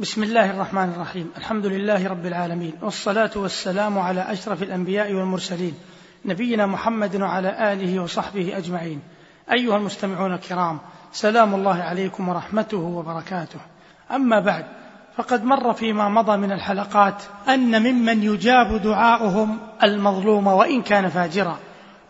[0.00, 1.30] بسم الله الرحمن الرحيم.
[1.36, 2.72] الحمد لله رب العالمين.
[2.82, 5.74] والصلاة والسلام على أشرف الأنبياء والمرسلين
[6.24, 9.00] نبينا محمد وعلى آله وصحبه أجمعين.
[9.52, 10.78] أيها المستمعون الكرام
[11.12, 13.60] سلام الله عليكم ورحمته وبركاته.
[14.10, 14.64] أما بعد
[15.16, 21.58] فقد مر فيما مضى من الحلقات أن ممن يجاب دعاؤهم المظلوم وإن كان فاجرا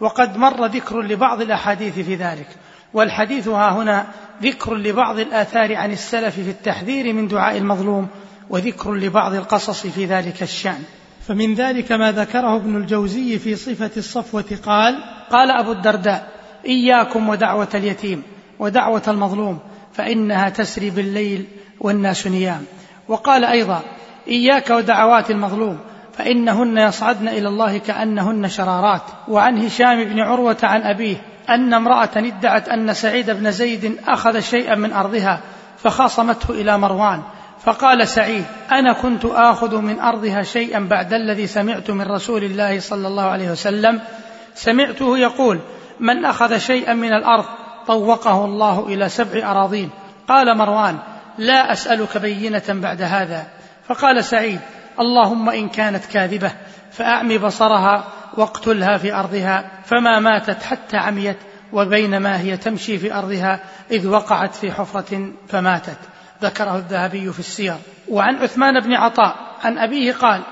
[0.00, 2.48] وقد مر ذكر لبعض الأحاديث في ذلك.
[2.94, 4.06] والحديث ها هنا
[4.42, 8.08] ذكر لبعض الآثار عن السلف في التحذير من دعاء المظلوم
[8.50, 10.82] وذكر لبعض القصص في ذلك الشأن.
[11.28, 16.28] فمن ذلك ما ذكره ابن الجوزي في صفة الصفوة قال قال أبو الدرداء
[16.66, 18.22] إياكم ودعوة اليتيم
[18.58, 19.58] ودعوة المظلوم
[19.92, 21.44] فإنها تسري بالليل
[21.80, 22.64] والناس نيام.
[23.08, 23.82] وقال أيضا
[24.28, 25.78] إياك ودعوات المظلوم
[26.12, 29.02] فإنهن يصعدن إلى الله كأنهن شرارات.
[29.28, 31.16] وعن هشام بن عروة عن أبيه
[31.48, 35.40] أن امرأة ادعت أن سعيد بن زيد أخذ شيئا من أرضها
[35.78, 37.22] فخاصمته إلى مروان
[37.64, 43.08] فقال سعيد أنا كنت آخذ من أرضها شيئا بعد الذي سمعت من رسول الله صلى
[43.08, 44.00] الله عليه وسلم.
[44.54, 45.60] سمعته يقول
[46.00, 47.44] من أخذ شيئا من الأرض
[47.86, 49.90] طوقه الله إلى سبع أراضين.
[50.28, 50.98] قال مروان
[51.38, 53.46] لا أسألك بينة بعد هذا.
[53.88, 54.60] فقال سعيد
[55.00, 56.52] اللهم إن كانت كاذبة
[56.92, 58.04] فأعمي بصرها
[58.38, 61.36] واقتلها في أرضها فما ماتت حتى عميت
[61.72, 65.98] وبينما هي تمشي في أرضها إذ وقعت في حفرة فماتت.
[66.42, 67.76] ذكره الذهبي في السير.
[68.08, 70.42] وعن عثمان بن عطاء عن أبيه قال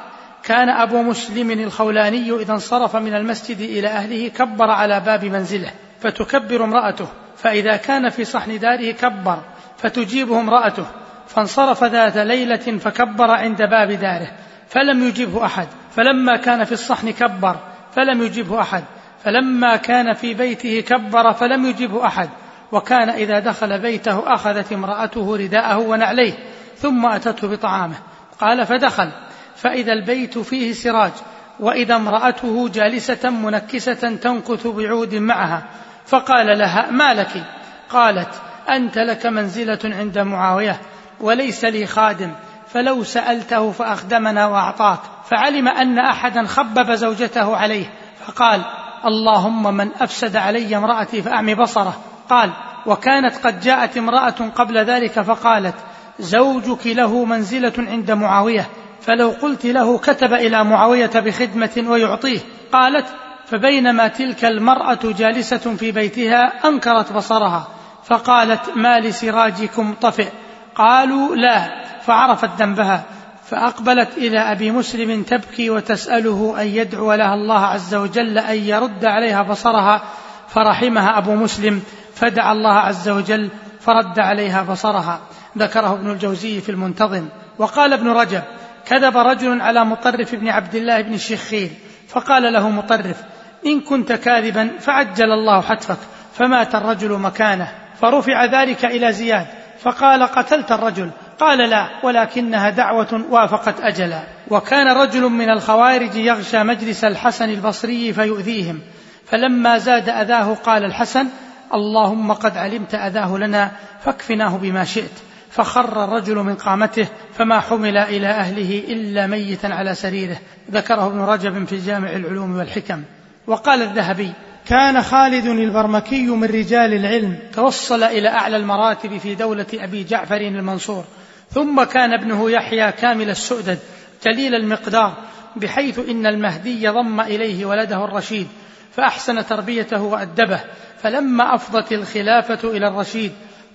[0.42, 5.70] كان أبو مسلم الخولاني إذا انصرف من المسجد إلى أهله كبر على باب منزله
[6.00, 9.38] فتكبر امرأته فإذا كان في صحن داره كبر
[9.78, 10.84] فتجيبه امرأته
[11.28, 14.28] فانصرف ذات ليلة فكبر عند باب داره
[14.68, 17.56] فلم يجبه أحد فلما كان في الصحن كبر
[17.96, 18.84] فلم يجبه أحد.
[19.24, 22.28] فلما كان في بيته كبر فلم يجبه أحد.
[22.72, 26.32] وكان إذا دخل بيته أخذت امرأته رداءه ونعليه
[26.78, 27.96] ثم أتته بطعامه.
[28.40, 29.10] قال فدخل.
[29.56, 31.12] فإذا البيت فيه سراج
[31.60, 35.62] وإذا امرأته جالسة منكسة تنكث بعود معها.
[36.06, 37.44] فقال لها ما لك؟
[37.90, 38.34] قالت
[38.68, 40.80] أنت لك منزلة عند معاوية
[41.20, 42.32] وليس لي خادم.
[42.68, 45.00] فلو سألته فأخدمنا وأعطاك.
[45.30, 47.86] فعلم أن أحدا خبب زوجته عليه.
[48.26, 48.60] فقال
[49.06, 51.96] اللهم من أفسد علي امرأتي فأعمي بصره.
[52.30, 52.50] قال
[52.86, 55.74] وكانت قد جاءت امرأة قبل ذلك فقالت
[56.18, 58.68] زوجك له منزلة عند معاوية
[59.00, 62.40] فلو قلت له كتب إلى معاوية بخدمة ويعطيه.
[62.72, 63.06] قالت
[63.46, 67.68] فبينما تلك المرأة جالسة في بيتها أنكرت بصرها
[68.04, 70.28] فقالت ما لسراجكم طفئ.
[70.74, 73.02] قالوا لا فعرفت ذنبها.
[73.48, 79.42] فأقبلت إلى أبي مسلم تبكي وتسأله أن يدعو لها الله عز وجل أن يرد عليها
[79.42, 80.02] بصرها
[80.48, 81.82] فرحمها أبو مسلم
[82.14, 83.48] فدعا الله عز وجل
[83.80, 85.20] فرد عليها بصرها.
[85.58, 87.28] ذكره ابن الجوزي في المنتظم.
[87.58, 88.42] وقال ابن رجب
[88.86, 91.70] كذب رجل على مطرف بن عبد الله بن الشخير
[92.08, 93.22] فقال له مطرف
[93.66, 95.98] إن كنت كاذبا فعجل الله حتفك
[96.34, 99.46] فمات الرجل مكانه فرفع ذلك إلى زياد
[99.78, 101.10] فقال قتلت الرجل
[101.40, 104.22] قال لا ولكنها دعوة وافقت أجلا.
[104.50, 108.80] وكان رجل من الخوارج يغشى مجلس الحسن البصري فيؤذيهم.
[109.26, 111.26] فلما زاد أذاه قال الحسن
[111.74, 113.70] اللهم قد علمت أذاه لنا
[114.04, 115.12] فاكفناه بما شئت.
[115.50, 117.06] فخر الرجل من قامته
[117.38, 120.36] فما حمل إلى أهله إلا ميتا على سريره.
[120.70, 123.02] ذكره ابن رجب في جامع العلوم والحكم.
[123.46, 124.32] وقال الذهبي
[124.68, 131.04] كان خالد البرمكي من رجال العلم توصل إلى أعلى المراتب في دولة أبي جعفر المنصور.
[131.50, 133.78] ثم كان ابنه يحيى كامل السؤدد
[134.24, 135.14] جليل المقدار
[135.56, 138.48] بحيث إن المهدي ضم إليه ولده الرشيد
[138.92, 140.60] فأحسن تربيته وأدبه
[141.02, 143.32] فلما أفضت الخلافة إلى الرشيد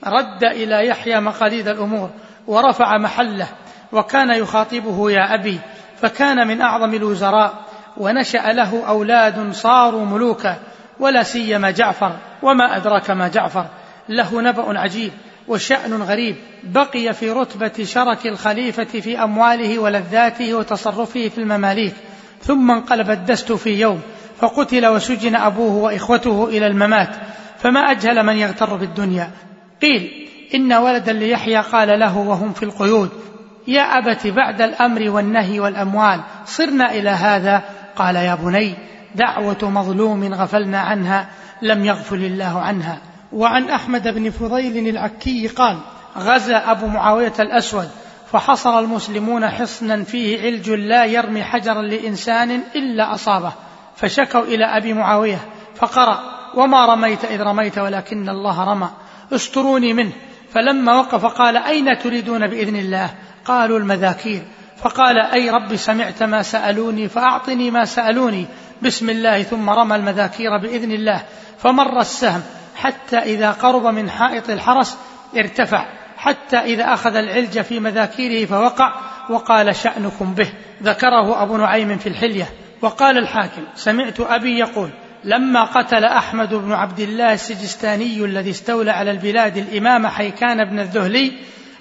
[0.08, 2.10] رد إلى يحيى مقاليد الأمور
[2.48, 3.48] ورفع محله
[3.92, 5.60] وكان يخاطبه يا أبي
[6.02, 7.54] فكان من أعظم الوزراء
[7.98, 10.58] ونشأ له أولاد صاروا ملوكا
[11.00, 13.66] ولا سيما جعفر وما أدراك ما جعفر
[14.10, 15.12] له نبأ عجيب.
[15.48, 16.36] وشأن غريب.
[16.64, 21.94] بقي في رتبة شرك الخليفة في أمواله ولذاته وتصرفه في المماليك.
[22.44, 24.02] ثم انقلب الدست في يوم
[24.40, 27.16] فقتل وسجن أبوه وإخوته إلى الممات.
[27.58, 29.32] فما أجهل من يغتر بالدنيا.
[29.82, 33.10] قيل إن ولدا ليحيى قال له وهم في القيود
[33.68, 37.64] يا أبت بعد الأمر والنهي والأموال صرنا إلى هذا؟
[37.96, 38.74] قال يا بني
[39.16, 41.28] دعوة مظلوم غفلنا عنها
[41.62, 42.98] لم يغفل الله عنها.
[43.34, 45.78] وعن أحمد بن فضيل العكي قال
[46.18, 47.90] غزا أبو معاوية الأسود
[48.32, 53.54] فحصر المسلمون حصنا فيه علج لا يرمي حجرا لإنسان إلا أصابه
[53.96, 55.40] فشكوا إلى أبي معاوية
[55.76, 58.90] فقرأ وما رميت إذ رميت ولكن الله رمى
[59.32, 60.12] استروني منه.
[60.54, 63.10] فلما وقف قال أين تريدون بإذن الله؟
[63.46, 64.42] قالوا المذاكير.
[64.78, 68.46] فقال أي رب سمعت ما سألوني فأعطني ما سألوني.
[68.82, 71.22] بسم الله ثم رمى المذاكير بإذن الله
[71.58, 72.42] فمر السهم.
[72.82, 74.98] حتى إذا قرب من حائط الحرس
[75.38, 75.86] ارتفع
[76.18, 78.94] حتى إذا أخذ العلج في مذاكيره فوقع
[79.30, 80.54] وقال شأنكم به.
[80.84, 82.50] ذكره أبو نعيم في الحلية.
[82.82, 84.90] وقال الحاكم سمعت أبي يقول
[85.24, 91.32] لما قتل أحمد بن عبد الله السجستاني الذي استولى على البلاد الإمام حيكان بن الذهلي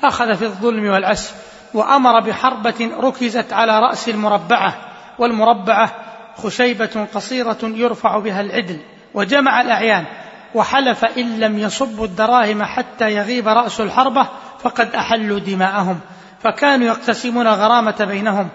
[0.04, 1.34] أخذ في الظلم والعسف
[1.74, 4.74] وأمر بحربة ركزت على رأس المربعة.
[5.18, 5.92] والمربعة
[6.36, 8.78] خشيبة قصيرة يرفع بها العدل
[9.14, 10.04] وجمع الأعيان.
[10.54, 14.28] وحلف إن لم يصبوا الدراهم حتى يغيب رأس الحربة
[14.62, 16.00] فقد أحلوا دماءهم
[16.42, 18.48] فكانوا يقتسمون غرامة بينهم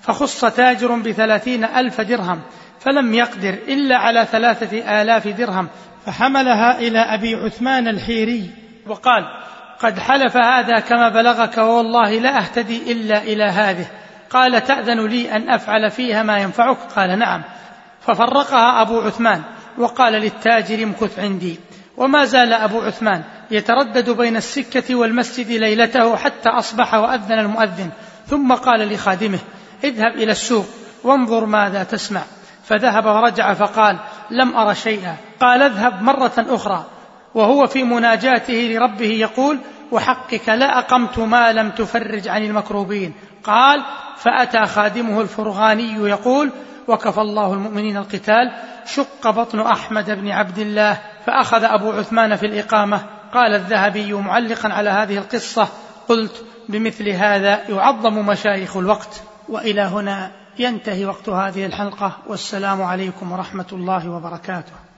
[0.00, 2.40] فخص تاجر بثلاثين ألف درهم
[2.80, 5.68] فلم يقدر إلا على ثلاثة آلاف درهم
[6.06, 8.50] فحملها إلى أبي عثمان الحيري
[8.86, 9.24] وقال
[9.80, 13.86] قد حلف هذا كما بلغك والله لا أهتدي إلا إلى هذه
[14.30, 17.42] قال تأذن لي أن أفعل فيها ما ينفعك؟ قال نعم.
[18.00, 19.42] ففرقها أبو عثمان
[19.78, 21.58] وقال للتاجر امكث عندي.
[21.96, 27.90] وما زال أبو عثمان يتردد بين السكة والمسجد ليلته حتى أصبح وأذن المؤذن.
[28.26, 29.38] ثم قال لخادمه
[29.84, 30.66] اذهب إلى السوق
[31.04, 32.22] وانظر ماذا تسمع.
[32.64, 33.98] فذهب ورجع فقال
[34.30, 35.16] لم أر شيئا.
[35.40, 36.84] قال اذهب مرة أخرى.
[37.34, 39.58] وهو في مناجاته لربه يقول
[39.92, 43.14] وحقك لا أقمت ما لم تفرج عن المكروبين.
[43.44, 43.84] قال
[44.16, 46.50] فأتى خادمه الفرغاني يقول
[46.90, 48.52] وكفى الله المؤمنين القتال
[48.86, 53.00] شق بطن أحمد بن عبد الله فأخذ أبو عثمان في الإقامة.
[53.34, 55.68] قال الذهبي معلقا على هذه القصة
[56.08, 59.22] قلت بمثل هذا يعظم مشايخ الوقت.
[59.48, 64.89] وإلى هنا ينتهي وقت هذه الحلقة والسلام عليكم ورحمة الله وبركاته.